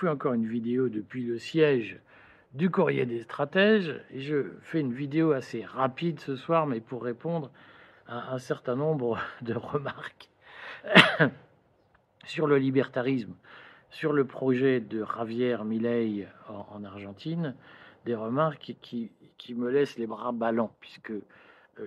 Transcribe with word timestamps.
Fais 0.00 0.08
encore 0.08 0.32
une 0.32 0.46
vidéo 0.46 0.88
depuis 0.88 1.24
le 1.24 1.38
siège 1.38 2.00
du 2.54 2.70
courrier 2.70 3.04
des 3.04 3.22
stratèges 3.22 4.00
et 4.10 4.20
je 4.20 4.52
fais 4.62 4.80
une 4.80 4.94
vidéo 4.94 5.32
assez 5.32 5.62
rapide 5.62 6.20
ce 6.20 6.36
soir, 6.36 6.66
mais 6.66 6.80
pour 6.80 7.02
répondre 7.02 7.50
à 8.06 8.32
un 8.32 8.38
certain 8.38 8.76
nombre 8.76 9.18
de 9.42 9.52
remarques 9.52 10.30
sur 12.24 12.46
le 12.46 12.56
libertarisme, 12.56 13.34
sur 13.90 14.14
le 14.14 14.24
projet 14.24 14.80
de 14.80 15.04
Javier 15.04 15.58
Milei 15.66 16.26
en, 16.48 16.82
Argentine, 16.82 17.54
des 18.06 18.14
remarques 18.14 18.76
qui, 18.80 19.12
qui, 19.36 19.54
me 19.54 19.68
laissent 19.68 19.98
les 19.98 20.06
bras 20.06 20.32
ballants, 20.32 20.74
puisque 20.80 21.10
euh, 21.10 21.20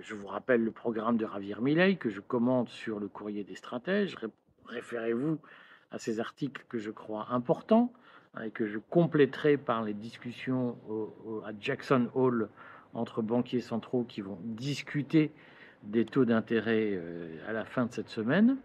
je 0.02 0.14
vous 0.14 0.28
rappelle 0.28 0.62
le 0.62 0.70
programme 0.70 1.16
de 1.16 1.26
Javier 1.26 1.56
Milei 1.60 1.96
que 1.96 2.10
je 2.10 2.20
commente 2.20 2.68
sur 2.68 3.00
le 3.00 3.08
courrier 3.08 3.42
des 3.42 3.56
stratèges. 3.56 4.14
Référez-vous 4.66 5.40
à 5.94 5.98
ces 5.98 6.18
articles 6.20 6.64
que 6.68 6.78
je 6.78 6.90
crois 6.90 7.28
importants 7.30 7.92
hein, 8.34 8.42
et 8.42 8.50
que 8.50 8.66
je 8.66 8.78
compléterai 8.90 9.56
par 9.56 9.84
les 9.84 9.94
discussions 9.94 10.76
à 11.46 11.52
Jackson 11.60 12.08
Hall 12.14 12.48
entre 12.94 13.22
banquiers 13.22 13.60
centraux 13.60 14.04
qui 14.04 14.20
vont 14.20 14.38
discuter 14.42 15.30
des 15.84 16.04
taux 16.04 16.24
d'intérêt 16.24 16.92
euh, 16.92 17.36
à 17.48 17.52
la 17.52 17.64
fin 17.64 17.86
de 17.86 17.92
cette 17.92 18.08
semaine. 18.08 18.56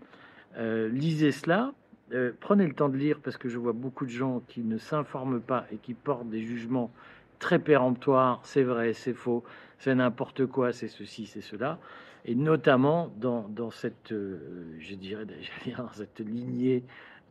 Euh, 0.58 0.90
lisez 0.90 1.32
cela, 1.32 1.74
euh, 2.14 2.32
prenez 2.40 2.66
le 2.66 2.74
temps 2.74 2.90
de 2.90 2.98
lire 2.98 3.20
parce 3.22 3.38
que 3.38 3.50
je 3.50 3.58
vois 3.58 3.74
beaucoup 3.74 4.06
de 4.06 4.12
gens 4.12 4.42
qui 4.48 4.62
ne 4.62 4.78
s'informent 4.78 5.42
pas 5.42 5.66
et 5.72 5.78
qui 5.78 5.94
portent 5.94 6.30
des 6.30 6.42
jugements 6.42 6.92
très 7.38 7.60
péremptoires, 7.60 8.42
c'est 8.44 8.64
vrai, 8.64 8.94
c'est 8.94 9.14
faux, 9.14 9.44
c'est 9.78 9.94
n'importe 9.96 10.46
quoi, 10.46 10.74
c'est 10.74 10.88
ceci, 10.88 11.26
c'est 11.26 11.42
cela, 11.42 11.80
et 12.26 12.36
notamment 12.36 13.14
dans, 13.18 13.48
dans 13.48 13.72
cette, 13.72 14.10
je 14.10 14.96
dirais, 14.96 15.26
dans 15.78 15.92
cette 15.94 16.20
lignée 16.20 16.84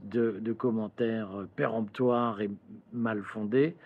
de, 0.03 0.53
commentaires 0.53 1.29
péremptoires 1.57 2.41
et 2.41 2.51
mal 2.93 3.23
fondés, 3.23 3.77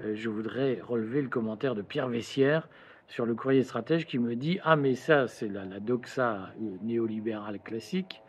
euh, 0.00 0.14
je 0.14 0.28
voudrais 0.28 0.80
relever 0.82 1.22
le 1.22 1.28
commentaire 1.28 1.74
de 1.74 1.82
Pierre 1.82 2.08
Vessière 2.08 2.68
sur 3.06 3.26
le 3.26 3.34
courrier 3.34 3.62
stratège 3.62 4.06
qui 4.06 4.18
me 4.18 4.36
dit 4.36 4.60
Ah, 4.64 4.76
mais 4.76 4.94
ça, 4.94 5.28
c'est 5.28 5.48
la, 5.48 5.64
doxa 5.80 6.50
néolibérale 6.82 7.58
classique, 7.60 8.22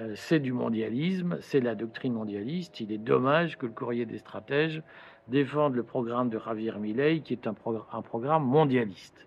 euh, 0.00 0.12
c'est 0.16 0.40
du 0.40 0.52
mondialisme, 0.52 1.36
c'est 1.40 1.60
la 1.60 1.74
doctrine 1.74 2.14
mondialiste. 2.14 2.80
Il 2.80 2.92
est 2.92 2.98
dommage 2.98 3.58
que 3.58 3.66
le 3.66 3.72
courrier 3.72 4.06
des 4.06 4.18
stratèges 4.18 4.82
défende 5.28 5.74
le 5.74 5.82
programme 5.82 6.28
de 6.28 6.38
Javier 6.38 6.74
Milei, 6.78 7.20
qui 7.20 7.32
est 7.32 7.46
un, 7.46 7.54
un 7.92 8.02
programme 8.02 8.44
mondialiste. 8.44 9.26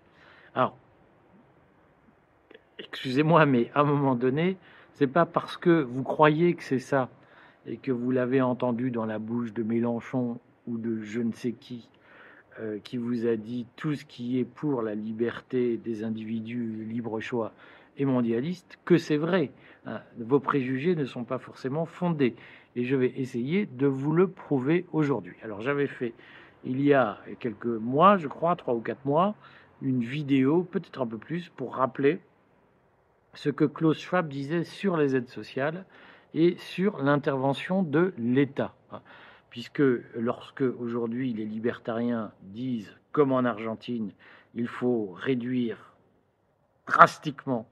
Alors, 0.54 0.76
excusez-moi, 2.78 3.46
mais 3.46 3.70
à 3.74 3.80
un 3.80 3.84
moment 3.84 4.14
donné, 4.14 4.56
c'est 4.94 5.06
pas 5.06 5.26
parce 5.26 5.56
que 5.56 5.82
vous 5.82 6.02
croyez 6.02 6.54
que 6.54 6.62
c'est 6.62 6.78
ça 6.78 7.08
et 7.68 7.76
que 7.76 7.92
vous 7.92 8.10
l'avez 8.10 8.40
entendu 8.40 8.90
dans 8.90 9.04
la 9.04 9.18
bouche 9.18 9.52
de 9.52 9.62
Mélenchon 9.62 10.38
ou 10.66 10.78
de 10.78 11.02
je 11.02 11.20
ne 11.20 11.32
sais 11.32 11.52
qui, 11.52 11.88
euh, 12.60 12.78
qui 12.82 12.96
vous 12.96 13.26
a 13.26 13.36
dit 13.36 13.66
tout 13.76 13.94
ce 13.94 14.04
qui 14.04 14.38
est 14.38 14.44
pour 14.44 14.82
la 14.82 14.94
liberté 14.94 15.76
des 15.76 16.02
individus, 16.02 16.84
libre 16.88 17.20
choix 17.20 17.52
et 17.96 18.04
mondialiste, 18.04 18.78
que 18.84 18.96
c'est 18.96 19.16
vrai. 19.16 19.50
Hein. 19.86 20.00
Vos 20.18 20.40
préjugés 20.40 20.94
ne 20.94 21.04
sont 21.04 21.24
pas 21.24 21.38
forcément 21.38 21.84
fondés. 21.84 22.36
Et 22.76 22.84
je 22.84 22.96
vais 22.96 23.12
essayer 23.16 23.66
de 23.66 23.86
vous 23.86 24.12
le 24.12 24.28
prouver 24.28 24.86
aujourd'hui. 24.92 25.34
Alors 25.42 25.60
j'avais 25.60 25.88
fait, 25.88 26.14
il 26.64 26.80
y 26.80 26.94
a 26.94 27.18
quelques 27.40 27.66
mois, 27.66 28.16
je 28.16 28.28
crois, 28.28 28.56
trois 28.56 28.74
ou 28.74 28.80
quatre 28.80 29.04
mois, 29.04 29.34
une 29.82 30.02
vidéo, 30.02 30.62
peut-être 30.62 31.02
un 31.02 31.06
peu 31.06 31.18
plus, 31.18 31.48
pour 31.50 31.74
rappeler 31.74 32.20
ce 33.34 33.50
que 33.50 33.64
Klaus 33.64 33.98
Schwab 33.98 34.28
disait 34.28 34.64
sur 34.64 34.96
les 34.96 35.14
aides 35.14 35.28
sociales 35.28 35.84
et 36.34 36.56
sur 36.58 37.02
l'intervention 37.02 37.82
de 37.82 38.12
l'État. 38.18 38.74
Puisque 39.50 39.82
lorsque 40.14 40.62
aujourd'hui 40.62 41.32
les 41.32 41.44
libertariens 41.44 42.32
disent, 42.42 42.94
comme 43.12 43.32
en 43.32 43.44
Argentine, 43.44 44.12
il 44.54 44.68
faut 44.68 45.14
réduire 45.16 45.94
drastiquement 46.86 47.66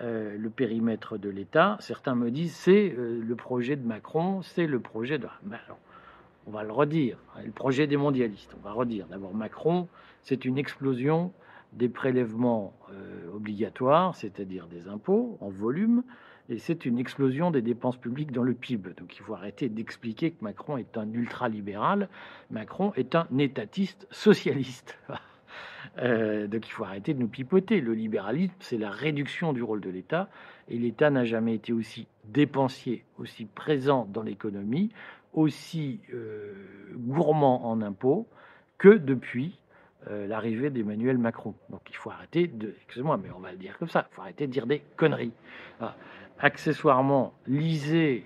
euh, 0.00 0.36
le 0.36 0.50
périmètre 0.50 1.18
de 1.18 1.28
l'État, 1.28 1.76
certains 1.80 2.14
me 2.14 2.30
disent 2.30 2.54
c'est 2.54 2.94
euh, 2.96 3.20
le 3.22 3.36
projet 3.36 3.76
de 3.76 3.86
Macron, 3.86 4.42
c'est 4.42 4.66
le 4.66 4.80
projet 4.80 5.18
de... 5.18 5.28
On 6.46 6.50
va 6.50 6.64
le 6.64 6.72
redire, 6.72 7.18
hein, 7.36 7.42
le 7.44 7.52
projet 7.52 7.86
des 7.86 7.96
mondialistes, 7.96 8.52
on 8.58 8.66
va 8.66 8.72
redire. 8.72 9.06
D'abord 9.06 9.34
Macron, 9.34 9.88
c'est 10.22 10.44
une 10.44 10.58
explosion 10.58 11.32
des 11.72 11.88
prélèvements 11.88 12.74
euh, 12.90 13.34
obligatoires, 13.34 14.14
c'est-à-dire 14.16 14.66
des 14.66 14.88
impôts 14.88 15.38
en 15.40 15.50
volume, 15.50 16.02
et 16.48 16.58
c'est 16.58 16.84
une 16.84 16.98
explosion 16.98 17.50
des 17.50 17.62
dépenses 17.62 17.96
publiques 17.96 18.32
dans 18.32 18.42
le 18.42 18.54
PIB. 18.54 18.90
Donc 18.96 19.16
il 19.16 19.22
faut 19.22 19.34
arrêter 19.34 19.68
d'expliquer 19.68 20.32
que 20.32 20.42
Macron 20.42 20.76
est 20.76 20.98
un 20.98 21.10
ultralibéral. 21.12 22.08
Macron 22.50 22.92
est 22.96 23.14
un 23.14 23.26
étatiste 23.38 24.06
socialiste. 24.10 24.98
Euh, 25.98 26.46
donc 26.46 26.66
il 26.66 26.70
faut 26.70 26.84
arrêter 26.84 27.12
de 27.12 27.18
nous 27.18 27.28
pipoter. 27.28 27.82
Le 27.82 27.92
libéralisme, 27.92 28.54
c'est 28.60 28.78
la 28.78 28.90
réduction 28.90 29.52
du 29.52 29.62
rôle 29.62 29.80
de 29.80 29.90
l'État. 29.90 30.30
Et 30.68 30.78
l'État 30.78 31.10
n'a 31.10 31.26
jamais 31.26 31.54
été 31.54 31.74
aussi 31.74 32.06
dépensier, 32.24 33.04
aussi 33.18 33.44
présent 33.44 34.08
dans 34.10 34.22
l'économie, 34.22 34.90
aussi 35.34 36.00
euh, 36.14 36.54
gourmand 36.94 37.68
en 37.68 37.82
impôts 37.82 38.26
que 38.78 38.88
depuis 38.96 39.58
euh, 40.10 40.26
l'arrivée 40.26 40.70
d'Emmanuel 40.70 41.18
Macron. 41.18 41.54
Donc 41.68 41.82
il 41.90 41.96
faut 41.96 42.10
arrêter 42.10 42.46
de, 42.46 42.74
excusez-moi, 42.84 43.20
mais 43.22 43.28
on 43.36 43.40
va 43.40 43.52
le 43.52 43.58
dire 43.58 43.76
comme 43.78 43.90
ça, 43.90 44.06
il 44.10 44.14
faut 44.14 44.22
arrêter 44.22 44.46
de 44.46 44.52
dire 44.52 44.66
des 44.66 44.82
conneries. 44.96 45.32
Ah 45.80 45.94
accessoirement, 46.42 47.32
lisez 47.46 48.24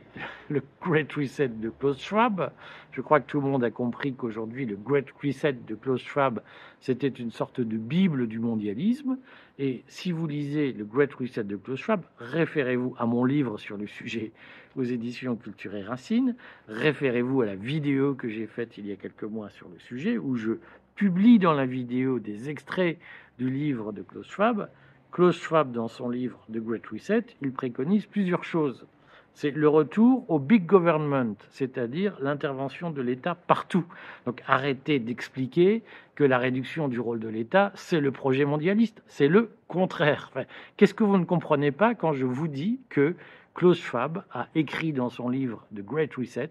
le 0.49 0.62
Great 0.82 1.12
Reset 1.12 1.49
de 1.49 1.69
Klaus 1.69 2.03
Schwab. 2.03 2.50
Je 2.93 3.03
crois 3.03 3.21
que 3.21 3.27
tout 3.31 3.41
le 3.43 3.47
monde 3.47 3.62
a 3.62 3.71
compris 3.71 4.15
qu'aujourd'hui, 4.15 4.65
le 4.65 4.75
Great 4.75 5.06
Reset 5.22 5.53
de 5.53 5.75
Klaus 5.75 6.03
Schwab, 6.03 6.41
c'était 6.81 7.09
une 7.09 7.31
sorte 7.31 7.60
de 7.60 7.77
Bible 7.77 8.27
du 8.27 8.38
mondialisme. 8.38 9.19
Et 9.59 9.84
si 9.87 10.12
vous 10.12 10.27
lisez 10.27 10.72
le 10.72 10.84
Great 10.87 11.12
Reset 11.12 11.44
de 11.44 11.56
Klaus 11.56 11.78
Schwab, 11.78 12.03
référez-vous 12.19 12.97
à 12.99 13.04
mon 13.04 13.27
livre 13.27 13.59
sur 13.59 13.77
le 13.77 13.87
sujet 13.87 14.33
aux 14.77 14.84
éditions 14.84 15.37
Culture 15.37 15.75
et 15.75 15.83
Racine. 15.83 16.37
Référez-vous 16.69 17.43
à 17.43 17.47
la 17.47 17.54
vidéo 17.54 18.15
que 18.15 18.31
j'ai 18.31 18.47
faite 18.47 18.78
il 18.78 18.87
y 18.87 18.93
a 18.93 18.97
quelques 18.97 19.25
mois 19.25 19.50
sur 19.50 19.69
le 19.69 19.78
sujet, 19.78 20.16
où 20.16 20.37
je 20.37 20.53
publie 20.94 21.38
dans 21.38 21.53
la 21.53 21.66
vidéo 21.66 22.19
des 22.19 22.48
extraits 22.48 22.98
du 23.38 23.50
livre 23.50 23.93
de 23.93 24.00
Klaus 24.00 24.27
Schwab. 24.27 24.71
Klaus 25.16 25.41
Schwab, 25.41 25.72
dans 25.72 25.88
son 25.88 26.10
livre 26.10 26.38
The 26.53 26.59
Great 26.59 26.87
Reset, 26.88 27.25
il 27.41 27.50
préconise 27.50 28.04
plusieurs 28.04 28.44
choses. 28.44 28.87
C'est 29.32 29.50
le 29.50 29.66
retour 29.66 30.27
au 30.28 30.38
big 30.38 30.66
government, 30.66 31.37
c'est-à-dire 31.49 32.19
l'intervention 32.21 32.91
de 32.91 33.00
l'État 33.00 33.34
partout. 33.34 33.87
Donc 34.27 34.43
arrêtez 34.47 34.99
d'expliquer 34.99 35.82
que 36.16 36.25
la 36.25 36.37
réduction 36.37 36.88
du 36.88 37.00
rôle 37.00 37.19
de 37.19 37.28
l'État, 37.28 37.72
c'est 37.77 38.00
le 38.00 38.12
projet 38.12 38.44
mondialiste. 38.44 39.03
C'est 39.06 39.28
le 39.28 39.53
contraire. 39.69 40.32
Qu'est-ce 40.77 40.93
que 40.93 41.03
vous 41.04 41.16
ne 41.16 41.25
comprenez 41.25 41.72
pas 41.72 41.94
quand 41.94 42.12
je 42.12 42.27
vous 42.27 42.47
dis 42.47 42.81
que 42.91 43.16
Klaus 43.54 43.81
Schwab 43.81 44.22
a 44.33 44.48
écrit 44.54 44.93
dans 44.93 45.09
son 45.09 45.31
livre 45.31 45.65
The 45.75 45.81
Great 45.81 46.15
Reset 46.15 46.50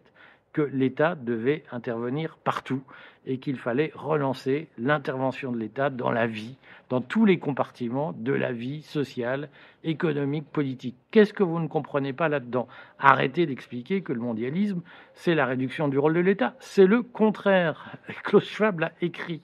que 0.56 0.62
l'État 0.62 1.16
devait 1.16 1.66
intervenir 1.74 2.38
partout 2.38 2.82
et 3.26 3.40
qu'il 3.40 3.58
fallait 3.58 3.92
relancer 3.94 4.70
l'intervention 4.78 5.52
de 5.52 5.58
l'État 5.58 5.90
dans 5.90 6.12
la 6.12 6.28
vie, 6.28 6.56
dans 6.88 7.02
tous 7.02 7.26
les 7.26 7.40
compartiments 7.40 8.14
de 8.14 8.32
la 8.32 8.54
vie 8.54 8.82
sociale, 8.82 9.50
économique, 9.84 10.50
politique. 10.50 10.96
Qu'est-ce 11.12 11.34
que 11.34 11.44
vous 11.44 11.60
ne 11.60 11.68
comprenez 11.68 12.14
pas 12.14 12.30
là-dedans? 12.30 12.70
Arrêtez 13.00 13.46
d'expliquer 13.46 14.02
que 14.02 14.14
le 14.14 14.22
mondialisme, 14.22 14.82
c'est 15.14 15.36
la 15.36 15.46
réduction 15.46 15.90
du 15.90 16.00
rôle 16.00 16.14
de 16.14 16.22
l'État. 16.22 16.56
C'est 16.62 16.88
le 16.88 17.02
contraire. 17.02 17.98
Klaus 18.24 18.46
Schwab 18.46 18.80
l'a 18.80 18.94
écrit. 19.02 19.42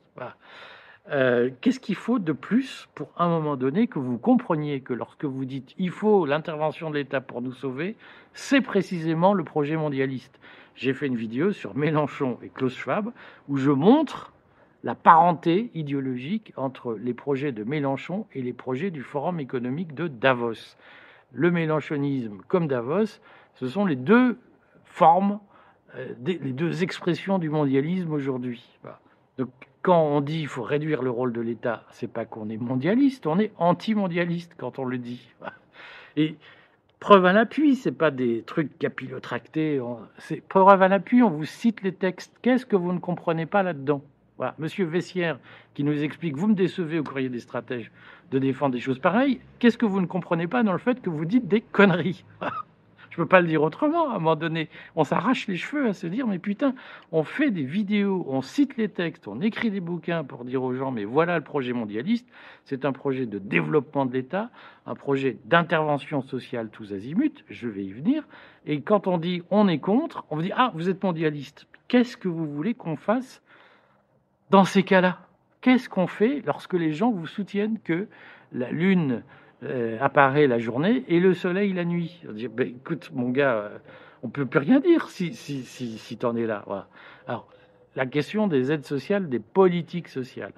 Euh, 1.12 1.50
qu'est-ce 1.60 1.80
qu'il 1.80 1.96
faut 1.96 2.20
de 2.20 2.32
plus 2.32 2.88
pour 2.96 3.12
un 3.18 3.28
moment 3.28 3.58
donné 3.58 3.88
que 3.88 4.00
vous 4.00 4.18
compreniez 4.18 4.80
que 4.80 4.94
lorsque 4.94 5.26
vous 5.26 5.44
dites 5.44 5.74
il 5.78 5.90
faut 5.90 6.26
l'intervention 6.26 6.90
de 6.90 6.96
l'État 6.96 7.20
pour 7.20 7.42
nous 7.42 7.52
sauver, 7.52 7.98
c'est 8.34 8.62
précisément 8.62 9.34
le 9.34 9.44
projet 9.44 9.76
mondialiste 9.76 10.40
j'ai 10.76 10.94
fait 10.94 11.08
une 11.08 11.16
vidéo 11.16 11.52
sur 11.52 11.76
Mélenchon 11.76 12.38
et 12.42 12.50
Klaus 12.50 12.76
Schwab 12.76 13.12
où 13.48 13.58
je 13.58 13.72
montre 13.72 14.34
la 14.84 14.96
parenté 14.96 15.70
idéologique 15.76 16.54
entre 16.56 16.96
les 16.96 17.14
projets 17.14 17.52
de 17.52 17.64
Mélenchon 17.64 18.26
et 18.34 18.42
les 18.42 18.54
projets 18.54 18.90
du 18.90 19.04
Forum 19.04 19.40
économique 19.40 19.94
de 19.94 20.08
Davos. 20.08 20.76
Le 21.34 21.52
mélenchonisme 21.52 22.40
comme 22.48 22.68
Davos, 22.68 23.20
ce 23.56 23.68
sont 23.68 23.86
les 23.86 23.96
deux 23.96 24.40
formes, 24.86 25.40
euh, 25.96 26.14
les 26.26 26.54
deux 26.54 26.82
expressions 26.82 27.38
du 27.38 27.50
mondialisme 27.50 28.12
aujourd'hui. 28.12 28.64
Donc, 29.38 29.52
quand 29.82 30.02
on 30.02 30.22
dit 30.22 30.40
qu'il 30.40 30.48
faut 30.48 30.64
réduire 30.64 31.02
le 31.02 31.10
rôle 31.10 31.34
de 31.34 31.42
l'État, 31.42 31.84
c'est 31.92 32.12
pas 32.12 32.26
qu'on 32.26 32.50
est 32.50 32.58
mondialiste, 32.58 33.26
on 33.26 33.40
est 33.40 33.52
anti-mondialiste 33.58 34.54
quand 34.58 34.80
on 34.80 34.86
le 34.86 34.98
dit. 34.98 35.28
Et 36.18 36.36
preuve 37.00 37.26
à 37.26 37.34
l'appui, 37.34 37.76
c'est 37.76 37.92
pas 37.92 38.12
des 38.12 38.44
trucs 38.44 38.78
capillotractés. 38.78 39.82
C'est 40.18 40.42
preuve 40.42 40.82
à 40.82 40.88
l'appui, 40.88 41.24
on 41.24 41.30
vous 41.30 41.46
cite 41.46 41.82
les 41.82 41.94
textes. 41.94 42.34
Qu'est-ce 42.42 42.66
que 42.66 42.76
vous 42.76 42.94
ne 42.94 43.00
comprenez 43.00 43.46
pas 43.46 43.64
là-dedans? 43.64 44.02
Voilà. 44.38 44.56
Monsieur 44.60 44.86
Vessière 44.86 45.40
qui 45.74 45.84
nous 45.84 46.04
explique, 46.04 46.36
vous 46.36 46.48
me 46.48 46.56
décevez 46.56 47.00
au 47.00 47.04
courrier 47.04 47.30
des 47.30 47.40
stratèges 47.40 47.92
de 48.32 48.40
défendre 48.40 48.74
des 48.74 48.80
choses 48.80 49.00
pareilles. 49.00 49.40
Qu'est-ce 49.60 49.78
que 49.78 49.86
vous 49.86 50.02
ne 50.02 50.08
comprenez 50.08 50.48
pas 50.48 50.64
dans 50.64 50.72
le 50.72 50.80
fait 50.80 51.02
que 51.02 51.10
vous 51.10 51.26
dites 51.26 51.48
des 51.48 51.62
conneries? 51.62 52.24
Je 53.12 53.18
peux 53.18 53.26
pas 53.26 53.42
le 53.42 53.48
dire 53.48 53.62
autrement. 53.62 54.10
À 54.10 54.16
un 54.16 54.20
moment 54.20 54.38
donné, 54.38 54.70
on 54.96 55.04
s'arrache 55.04 55.48
les 55.48 55.58
cheveux 55.58 55.88
à 55.88 55.94
se 55.94 56.08
dire 56.08 56.26
mais 56.28 56.40
putain, 56.40 56.74
on 57.12 57.24
fait 57.24 57.52
des 57.52 57.64
vidéos, 57.64 58.26
on 58.28 58.42
cite 58.42 58.78
les 58.78 58.88
textes, 58.88 59.28
on 59.28 59.42
écrit 59.42 59.70
des 59.70 59.82
bouquins 59.82 60.24
pour 60.24 60.46
dire 60.46 60.64
aux 60.64 60.74
gens 60.74 60.92
mais 60.92 61.04
voilà 61.04 61.38
le 61.38 61.44
projet 61.44 61.74
mondialiste. 61.74 62.28
C'est 62.64 62.86
un 62.86 62.94
projet 62.94 63.26
de 63.26 63.38
développement 63.38 64.06
de 64.06 64.14
l'État, 64.14 64.50
un 64.86 64.96
projet 64.96 65.38
d'intervention 65.46 66.22
sociale 66.22 66.70
tous 66.72 66.94
azimuts. 66.94 67.44
Je 67.50 67.68
vais 67.68 67.84
y 67.84 67.92
venir. 67.92 68.24
Et 68.66 68.82
quand 68.82 69.08
on 69.08 69.18
dit 69.18 69.44
on 69.52 69.68
est 69.68 69.80
contre, 69.80 70.26
on 70.30 70.38
vous 70.38 70.44
dit 70.44 70.54
ah 70.56 70.72
vous 70.74 70.90
êtes 70.90 71.04
mondialiste. 71.04 71.68
Qu'est-ce 71.90 72.16
que 72.16 72.30
vous 72.30 72.48
voulez 72.48 72.74
qu'on 72.74 72.96
fasse 72.96 73.42
dans 74.50 74.64
ces 74.64 74.84
cas-là? 74.84 75.20
Qu'est-ce 75.60 75.90
qu'on 75.90 76.08
fait 76.08 76.42
lorsque 76.46 76.74
les 76.74 76.94
gens 76.94 77.12
vous 77.12 77.28
soutiennent 77.28 77.80
que 77.84 78.08
la 78.54 78.72
Lune 78.72 79.22
euh, 79.64 79.98
apparaît 80.02 80.48
la 80.48 80.58
journée 80.58 81.04
et 81.08 81.20
le 81.20 81.34
Soleil 81.34 81.74
la 81.74 81.86
nuit 81.86 82.24
ben, 82.52 82.68
Écoute, 82.68 83.12
mon 83.14 83.30
gars, 83.30 83.56
euh, 83.56 83.78
on 84.24 84.30
peut 84.30 84.46
plus 84.46 84.60
rien 84.60 84.80
dire 84.80 85.10
si, 85.10 85.36
si, 85.36 85.64
si, 85.64 85.98
si 85.98 86.18
tu 86.18 86.26
en 86.26 86.36
es 86.36 86.46
là. 86.46 86.66
Alors, 87.28 87.48
la 87.96 88.06
question 88.06 88.48
des 88.48 88.72
aides 88.72 88.86
sociales, 88.86 89.30
des 89.30 89.40
politiques 89.40 90.08
sociales. 90.08 90.54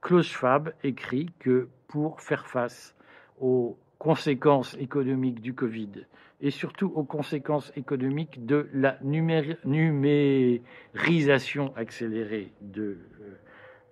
Klaus 0.00 0.26
Schwab 0.26 0.72
écrit 0.82 1.30
que 1.38 1.68
pour 1.88 2.20
faire 2.20 2.46
face 2.46 2.96
aux 3.40 3.78
conséquences 3.98 4.76
économiques 4.80 5.40
du 5.40 5.54
Covid 5.54 6.06
et 6.40 6.50
surtout 6.50 6.90
aux 6.94 7.04
conséquences 7.04 7.72
économiques 7.76 8.44
de 8.44 8.68
la 8.74 8.98
numérisation 9.02 11.72
accélérée 11.76 12.52
de 12.60 12.98
euh, 13.20 13.38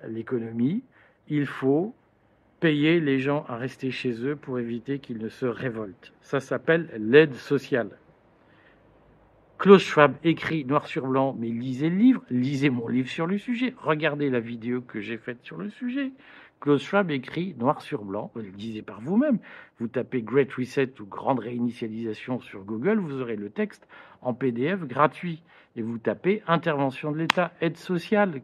l'économie, 0.08 0.82
il 1.28 1.46
faut 1.46 1.94
payer 2.61 3.01
les 3.01 3.19
gens 3.19 3.45
à 3.49 3.57
rester 3.57 3.91
chez 3.91 4.12
eux 4.25 4.37
pour 4.37 4.59
éviter 4.59 4.99
qu'ils 4.99 5.19
ne 5.19 5.29
se 5.29 5.47
révoltent. 5.47 6.12
Ça 6.21 6.41
s'appelle 6.41 6.89
l'aide 6.99 7.35
sociale. 7.35 7.91
Klaus 9.59 9.83
Schwab 9.83 10.15
écrit 10.25 10.65
noir 10.65 10.87
sur 10.87 11.07
blanc, 11.07 11.37
mais 11.39 11.49
lisez 11.49 11.91
le 11.91 11.97
livre, 11.97 12.23
lisez 12.31 12.71
mon 12.71 12.89
livre 12.89 13.11
sur 13.11 13.27
le 13.27 13.37
sujet, 13.37 13.75
regardez 13.77 14.31
la 14.31 14.41
vidéo 14.41 14.81
que 14.81 15.01
j'ai 15.01 15.19
faite 15.19 15.43
sur 15.43 15.59
le 15.59 15.69
sujet. 15.69 16.12
Klaus 16.61 16.83
Schwab 16.83 17.11
écrit 17.11 17.55
noir 17.59 17.81
sur 17.81 18.05
blanc, 18.05 18.31
vous 18.35 18.43
le 18.43 18.51
lisez 18.51 18.83
par 18.83 19.01
vous-même. 19.01 19.39
Vous 19.79 19.89
tapez 19.89 20.21
Great 20.21 20.53
Reset 20.53 20.93
ou 21.01 21.07
Grande 21.07 21.39
Réinitialisation 21.39 22.39
sur 22.41 22.65
Google, 22.65 22.99
vous 22.99 23.21
aurez 23.21 23.37
le 23.37 23.49
texte 23.49 23.89
en 24.21 24.35
PDF 24.35 24.81
gratuit. 24.85 25.43
Et 25.77 25.83
vous 25.83 25.97
tapez 25.97 26.43
Intervention 26.47 27.12
de 27.12 27.19
l'État, 27.19 27.53
aide 27.62 27.79
sociale. 27.79 28.43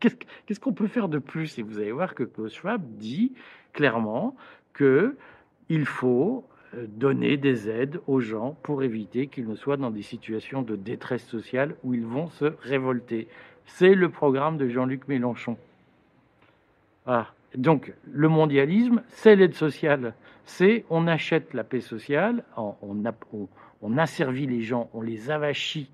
Qu'est-ce 0.00 0.60
qu'on 0.60 0.72
peut 0.72 0.86
faire 0.86 1.08
de 1.08 1.18
plus? 1.18 1.58
Et 1.58 1.62
vous 1.62 1.78
allez 1.78 1.92
voir 1.92 2.14
que 2.14 2.22
Klaus 2.22 2.54
Schwab 2.54 2.82
dit 2.96 3.32
clairement 3.74 4.34
qu'il 4.74 5.84
faut 5.84 6.46
euh, 6.74 6.86
donner 6.88 7.36
des 7.36 7.68
aides 7.68 8.00
aux 8.06 8.20
gens 8.20 8.56
pour 8.62 8.82
éviter 8.82 9.26
qu'ils 9.26 9.48
ne 9.48 9.56
soient 9.56 9.76
dans 9.76 9.90
des 9.90 10.02
situations 10.02 10.62
de 10.62 10.76
détresse 10.76 11.26
sociale 11.26 11.74
où 11.84 11.92
ils 11.92 12.06
vont 12.06 12.30
se 12.30 12.46
révolter. 12.62 13.28
C'est 13.66 13.94
le 13.94 14.08
programme 14.08 14.56
de 14.56 14.68
Jean-Luc 14.68 15.06
Mélenchon. 15.08 15.58
Ah. 17.04 17.32
Donc 17.56 17.94
le 18.10 18.28
mondialisme, 18.28 19.02
c'est 19.08 19.36
l'aide 19.36 19.54
sociale. 19.54 20.14
C'est 20.44 20.84
on 20.90 21.06
achète 21.06 21.54
la 21.54 21.64
paix 21.64 21.80
sociale, 21.80 22.44
on, 22.56 23.98
asservit 23.98 24.46
les 24.46 24.62
gens, 24.62 24.88
on 24.94 25.02
les 25.02 25.30
avachit 25.30 25.90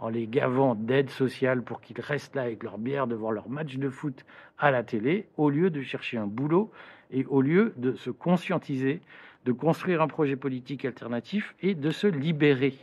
en 0.00 0.08
les 0.08 0.26
gavant 0.26 0.74
d'aide 0.74 1.10
sociale 1.10 1.62
pour 1.62 1.80
qu'ils 1.80 2.00
restent 2.00 2.34
là 2.34 2.42
avec 2.42 2.64
leur 2.64 2.78
bière 2.78 3.06
devant 3.06 3.30
leur 3.30 3.48
match 3.48 3.76
de 3.76 3.88
foot 3.88 4.24
à 4.58 4.72
la 4.72 4.82
télé, 4.82 5.28
au 5.36 5.50
lieu 5.50 5.70
de 5.70 5.82
chercher 5.82 6.18
un 6.18 6.26
boulot 6.26 6.72
et 7.12 7.24
au 7.26 7.40
lieu 7.40 7.72
de 7.76 7.92
se 7.92 8.10
conscientiser, 8.10 9.00
de 9.44 9.52
construire 9.52 10.02
un 10.02 10.08
projet 10.08 10.34
politique 10.34 10.84
alternatif 10.84 11.54
et 11.62 11.74
de 11.74 11.90
se 11.90 12.08
libérer. 12.08 12.74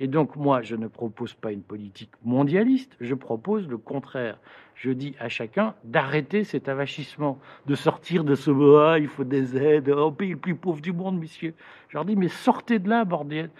Et 0.00 0.08
donc 0.08 0.34
moi, 0.34 0.60
je 0.62 0.74
ne 0.74 0.88
propose 0.88 1.34
pas 1.34 1.52
une 1.52 1.62
politique 1.62 2.10
mondialiste, 2.24 2.96
je 3.00 3.14
propose 3.14 3.68
le 3.68 3.78
contraire. 3.78 4.38
Je 4.74 4.90
dis 4.90 5.14
à 5.20 5.28
chacun 5.28 5.74
d'arrêter 5.84 6.42
cet 6.42 6.68
avachissement, 6.68 7.38
de 7.66 7.76
sortir 7.76 8.24
de 8.24 8.34
ce 8.34 8.50
ah, 8.76 8.98
il 8.98 9.06
faut 9.06 9.22
des 9.22 9.56
aides, 9.56 9.88
au 9.88 10.10
pays 10.10 10.30
le 10.30 10.36
plus 10.36 10.56
pauvre 10.56 10.80
du 10.80 10.92
monde, 10.92 11.18
messieurs. 11.18 11.54
Je 11.88 11.96
leur 11.96 12.04
dis, 12.04 12.16
mais 12.16 12.28
sortez 12.28 12.80
de 12.80 12.88
là, 12.88 13.04
bordel. 13.04 13.50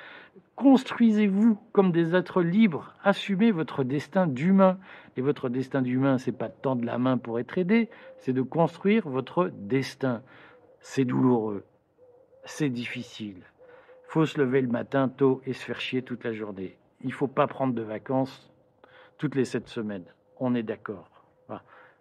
Construisez-vous 0.57 1.57
comme 1.73 1.93
des 1.93 2.17
êtres 2.17 2.43
libres, 2.43 2.95
assumez 3.05 3.53
votre 3.53 3.85
destin 3.85 4.27
d'humain. 4.27 4.79
Et 5.17 5.21
votre 5.21 5.49
destin 5.49 5.83
d'humain, 5.83 6.19
c'est 6.19 6.37
pas 6.37 6.49
de 6.49 6.55
tendre 6.61 6.85
la 6.85 6.99
main 6.99 7.17
pour 7.17 7.39
être 7.39 7.57
aidé, 7.59 7.89
c'est 8.19 8.33
de 8.33 8.43
construire 8.43 9.09
votre 9.09 9.53
destin. 9.53 10.23
C'est 10.81 11.05
douloureux, 11.05 11.65
c'est 12.45 12.69
difficile 12.69 13.41
faut 14.15 14.27
se 14.27 14.41
lever 14.41 14.61
le 14.61 14.69
matin 14.69 15.09
tôt 15.09 15.43
et 15.45 15.53
se 15.53 15.65
faire 15.65 15.81
chier 15.81 16.03
toute 16.03 16.23
la 16.23 16.33
journée. 16.33 16.79
Il 17.03 17.13
faut 17.13 17.27
pas 17.27 17.49
prendre 17.49 17.75
de 17.75 17.83
vacances 17.83 18.49
toutes 19.19 19.35
les 19.35 19.45
sept 19.45 19.67
semaines. 19.67 20.05
On 20.39 20.55
est 20.55 20.63
d'accord. 20.63 21.11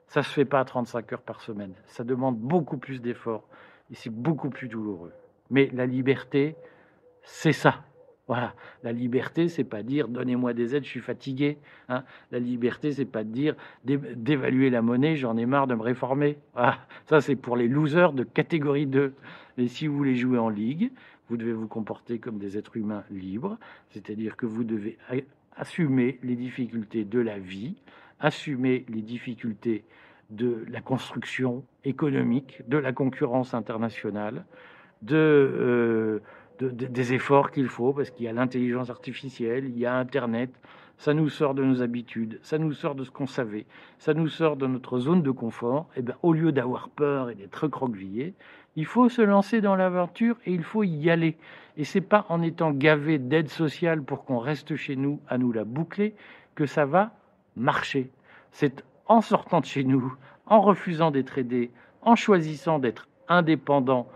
Ça 0.06 0.22
se 0.22 0.30
fait 0.30 0.46
pas 0.46 0.60
à 0.60 0.66
35 0.66 1.12
heures 1.12 1.24
par 1.24 1.42
semaine. 1.42 1.74
Ça 1.88 2.04
demande 2.04 2.38
beaucoup 2.38 2.78
plus 2.78 3.02
d'efforts 3.02 3.48
et 3.90 3.96
c'est 3.96 4.12
beaucoup 4.12 4.52
plus 4.52 4.68
douloureux. 4.68 5.12
Mais 5.50 5.72
la 5.74 5.88
liberté, 5.88 6.56
c'est 7.24 7.52
ça. 7.52 7.82
Voilà, 8.28 8.54
la 8.84 8.92
liberté, 8.92 9.50
c'est 9.50 9.64
pas 9.64 9.82
dire 9.82 10.08
donnez-moi 10.08 10.54
des 10.54 10.76
aides, 10.76 10.84
je 10.84 10.90
suis 10.90 11.02
fatigué. 11.02 11.58
Hein. 11.90 12.04
La 12.30 12.38
liberté, 12.38 12.92
c'est 12.92 13.06
pas 13.06 13.24
dire 13.24 13.56
d'évaluer 13.84 14.70
la 14.70 14.84
monnaie, 14.84 15.16
j'en 15.16 15.36
ai 15.36 15.48
marre 15.48 15.66
de 15.66 15.74
me 15.74 15.82
réformer. 15.82 16.38
Ça, 17.08 17.22
c'est 17.22 17.36
pour 17.36 17.58
les 17.58 17.68
losers 17.68 18.14
de 18.14 18.24
catégorie 18.24 18.86
2. 18.86 19.16
Et 19.58 19.68
si 19.68 19.88
vous 19.88 19.98
voulez 19.98 20.16
jouer 20.16 20.38
en 20.38 20.50
ligue, 20.50 20.92
vous 21.34 21.38
devez 21.38 21.54
vous 21.54 21.68
comporter 21.68 22.20
comme 22.20 22.38
des 22.38 22.60
êtres 22.60 22.78
humains 22.78 23.04
libres, 23.10 23.58
c'est-à-dire 23.90 24.38
que 24.38 24.46
vous 24.46 24.64
devez 24.64 25.00
assumer 25.58 26.20
les 26.22 26.36
difficultés 26.36 27.06
de 27.06 27.20
la 27.20 27.40
vie, 27.40 27.74
assumer 28.20 28.86
les 28.88 29.02
difficultés 29.02 29.84
de 30.30 30.64
la 30.70 30.80
construction 30.80 31.64
économique, 31.86 32.62
de 32.68 32.78
la 32.78 32.94
concurrence 32.94 33.56
internationale, 33.56 34.46
de, 35.02 35.16
euh, 35.16 36.20
des 36.62 37.14
efforts 37.14 37.50
qu'il 37.50 37.68
faut, 37.68 37.94
parce 37.94 38.12
qu'il 38.12 38.26
y 38.26 38.30
a 38.30 38.34
l'intelligence 38.34 38.92
artificielle, 38.92 39.66
il 39.66 39.80
y 39.80 39.88
a 39.88 39.96
Internet, 39.96 40.52
ça 41.00 41.16
nous 41.16 41.30
sort 41.30 41.56
de 41.56 41.64
nos 41.64 41.82
habitudes, 41.82 42.40
ça 42.44 42.60
nous 42.60 42.74
sort 42.74 42.94
de 42.94 43.04
ce 43.04 43.10
qu'on 43.10 43.26
savait, 43.26 43.66
ça 43.98 44.14
nous 44.14 44.28
sort 44.28 44.56
de 44.56 44.68
notre 44.68 45.00
zone 45.00 45.24
de 45.24 45.32
confort, 45.32 45.90
et 45.96 46.04
bien 46.04 46.16
au 46.22 46.32
lieu 46.32 46.52
d'avoir 46.52 46.90
peur 46.90 47.32
et 47.32 47.36
d'être 47.36 47.64
recroquevillé, 47.64 48.36
il 48.76 48.86
faut 48.86 49.10
se 49.10 49.22
lancer 49.22 49.62
dans 49.62 49.76
l'aventure 49.76 50.38
et 50.46 50.54
il 50.54 50.64
faut 50.64 50.84
y 50.84 51.10
aller. 51.10 51.38
Et 51.78 51.84
c'est 51.84 52.02
pas 52.02 52.26
en 52.30 52.42
étant 52.42 52.72
gavé 52.72 53.18
d'aide 53.20 53.50
sociale 53.50 54.02
pour 54.02 54.26
qu'on 54.26 54.40
reste 54.40 54.76
chez 54.76 54.96
nous 54.96 55.20
à 55.28 55.38
nous 55.38 55.52
la 55.52 55.64
boucler 55.64 56.16
que 56.56 56.66
ça 56.66 56.86
va 56.86 57.12
marcher. 57.56 58.10
C'est 58.52 58.84
en 59.08 59.22
sortant 59.22 59.60
de 59.60 59.66
chez 59.66 59.84
nous, 59.84 60.16
en 60.46 60.62
refusant 60.62 61.12
d'être 61.12 61.38
aidé, 61.38 61.72
en 62.02 62.16
choisissant 62.16 62.80
d'être 62.80 63.08
indépendant, 63.28 64.08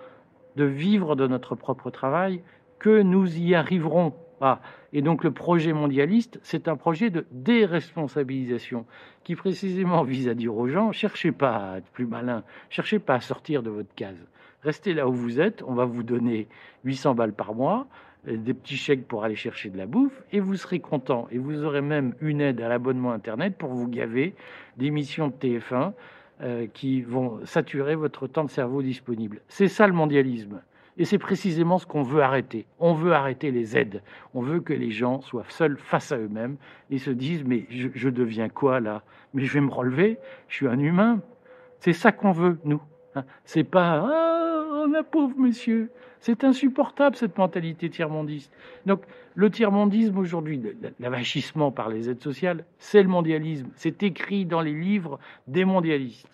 de 0.55 0.65
vivre 0.65 1.15
de 1.15 1.27
notre 1.27 1.55
propre 1.55 1.89
travail, 1.89 2.41
que 2.79 3.01
nous 3.01 3.37
y 3.37 3.55
arriverons. 3.55 4.13
Ah. 4.41 4.59
Et 4.93 5.01
donc 5.01 5.23
le 5.23 5.31
projet 5.31 5.73
mondialiste, 5.73 6.39
c'est 6.43 6.67
un 6.67 6.75
projet 6.75 7.09
de 7.09 7.25
déresponsabilisation 7.31 8.85
qui 9.23 9.35
précisément 9.35 10.03
vise 10.03 10.29
à 10.29 10.33
dire 10.33 10.55
aux 10.55 10.67
gens, 10.67 10.91
cherchez 10.91 11.31
pas 11.31 11.55
à 11.55 11.77
être 11.79 11.89
plus 11.91 12.05
malin, 12.05 12.43
cherchez 12.69 12.99
pas 12.99 13.15
à 13.15 13.21
sortir 13.21 13.63
de 13.63 13.69
votre 13.69 13.93
case. 13.95 14.27
Restez 14.63 14.93
là 14.93 15.07
où 15.07 15.13
vous 15.13 15.39
êtes, 15.39 15.63
on 15.63 15.73
va 15.73 15.85
vous 15.85 16.03
donner 16.03 16.47
800 16.83 17.15
balles 17.15 17.33
par 17.33 17.53
mois, 17.53 17.87
euh, 18.27 18.37
des 18.37 18.53
petits 18.53 18.77
chèques 18.77 19.07
pour 19.07 19.23
aller 19.23 19.35
chercher 19.35 19.69
de 19.69 19.77
la 19.77 19.85
bouffe, 19.85 20.23
et 20.31 20.39
vous 20.39 20.55
serez 20.55 20.79
content. 20.79 21.27
Et 21.31 21.37
vous 21.37 21.63
aurez 21.63 21.81
même 21.81 22.13
une 22.21 22.41
aide 22.41 22.61
à 22.61 22.67
l'abonnement 22.67 23.11
Internet 23.11 23.55
pour 23.57 23.69
vous 23.69 23.87
gaver 23.87 24.35
d'émissions 24.77 25.27
de 25.27 25.33
TF1 25.33 25.93
euh, 26.41 26.67
qui 26.73 27.01
vont 27.01 27.39
saturer 27.45 27.95
votre 27.95 28.27
temps 28.27 28.43
de 28.43 28.49
cerveau 28.49 28.81
disponible. 28.81 29.41
C'est 29.47 29.67
ça 29.67 29.87
le 29.87 29.93
mondialisme. 29.93 30.61
Et 30.97 31.05
c'est 31.05 31.19
précisément 31.19 31.77
ce 31.77 31.85
qu'on 31.85 32.01
veut 32.01 32.21
arrêter. 32.21 32.65
On 32.79 32.93
veut 32.93 33.13
arrêter 33.13 33.51
les 33.51 33.77
aides. 33.77 34.01
On 34.33 34.41
veut 34.41 34.59
que 34.59 34.73
les 34.73 34.89
gens 34.89 35.21
soient 35.21 35.45
seuls 35.49 35.77
face 35.77 36.11
à 36.11 36.17
eux-mêmes 36.17 36.57
et 36.89 36.97
se 36.97 37.11
disent 37.11 37.43
mais 37.43 37.67
je, 37.69 38.09
deviens 38.09 38.49
quoi 38.49 38.79
là? 38.79 39.03
Mais 39.33 39.43
je 39.43 39.53
vais 39.53 39.61
me 39.61 39.71
relever. 39.71 40.17
Je 40.47 40.55
suis 40.55 40.67
un 40.67 40.79
humain. 40.79 41.21
C'est 41.79 41.93
ça 41.93 42.11
qu'on 42.11 42.31
veut 42.31 42.57
nous. 42.63 42.81
Hein. 43.15 43.25
C'est 43.45 43.63
pas 43.63 44.03
ah, 44.03 44.87
oh, 44.87 45.03
pauvre 45.11 45.37
monsieur. 45.37 45.91
C'est 46.19 46.43
insupportable 46.43 47.15
cette 47.15 47.37
mentalité 47.37 47.91
tiers-mondiste. 47.91 48.51
Donc 48.87 49.01
le 49.35 49.51
tiers-mondisme 49.51 50.17
aujourd'hui, 50.17 50.59
l'avachissement 50.99 51.71
par 51.71 51.89
les 51.89 52.09
aides 52.09 52.23
sociales, 52.23 52.65
c'est 52.79 53.03
le 53.03 53.09
mondialisme. 53.09 53.69
C'est 53.75 54.01
écrit 54.01 54.45
dans 54.45 54.61
les 54.61 54.73
livres 54.73 55.19
des 55.45 55.63
mondialistes. 55.63 56.27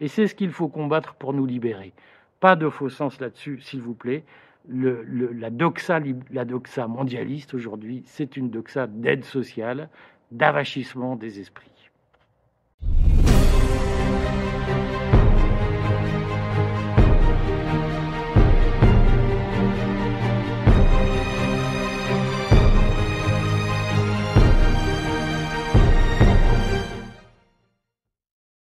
Et 0.00 0.08
c'est 0.08 0.26
ce 0.26 0.34
qu'il 0.34 0.50
faut 0.50 0.68
combattre 0.68 1.14
pour 1.14 1.32
nous 1.32 1.46
libérer. 1.46 1.92
Pas 2.40 2.56
de 2.56 2.68
faux 2.68 2.88
sens 2.88 3.20
là-dessus, 3.20 3.60
s'il 3.60 3.80
vous 3.80 3.94
plaît. 3.94 4.24
la, 4.68 5.50
doxa, 5.50 6.00
la 6.30 6.44
doxa 6.44 6.86
mondialiste 6.86 7.54
aujourd'hui, 7.54 8.02
c'est 8.06 8.36
une 8.36 8.50
doxa 8.50 8.86
d'aide 8.86 9.24
sociale, 9.24 9.88
d'avachissement 10.30 11.16
des 11.16 11.40
esprits. 11.40 11.77